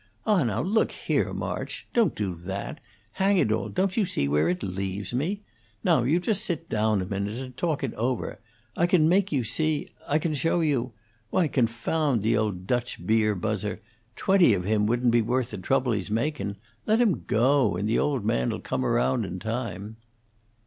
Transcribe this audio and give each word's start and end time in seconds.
"Ah, 0.25 0.43
now, 0.43 0.63
look 0.63 0.91
here, 0.91 1.31
March! 1.31 1.85
Don't 1.93 2.15
do 2.15 2.33
that! 2.33 2.79
Hang 3.11 3.37
it 3.37 3.51
all, 3.51 3.69
don't 3.69 3.95
you 3.95 4.03
see 4.07 4.27
where 4.27 4.49
it 4.49 4.63
leaves 4.63 5.13
me? 5.13 5.41
Now, 5.83 6.01
you 6.01 6.19
just 6.19 6.43
sit 6.43 6.67
down 6.67 7.03
a 7.03 7.05
minute 7.05 7.37
and 7.37 7.55
talk 7.55 7.83
it 7.83 7.93
over. 7.93 8.39
I 8.75 8.87
can 8.87 9.07
make 9.07 9.31
you 9.31 9.43
see 9.43 9.91
I 10.07 10.17
can 10.17 10.33
show 10.33 10.61
you 10.61 10.93
Why, 11.29 11.47
confound 11.47 12.23
the 12.23 12.35
old 12.35 12.65
Dutch 12.65 13.05
beer 13.05 13.35
buzzer! 13.35 13.79
Twenty 14.15 14.55
of 14.55 14.63
him 14.63 14.87
wouldn't 14.87 15.11
be 15.11 15.21
worth 15.21 15.51
the 15.51 15.59
trouble 15.59 15.91
he's 15.91 16.09
makin'. 16.09 16.57
Let 16.87 16.99
him 16.99 17.23
go, 17.27 17.77
and 17.77 17.87
the 17.87 17.99
old 17.99 18.25
man 18.25 18.51
'll 18.51 18.59
come 18.59 18.83
round 18.83 19.23
in 19.23 19.37
time." 19.37 19.97